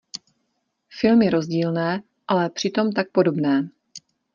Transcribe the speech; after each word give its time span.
Filmy 0.99 1.29
rozdílné, 1.29 2.03
ale 2.27 2.49
přitom 2.49 2.91
tak 2.91 3.11
podobné... 3.11 3.69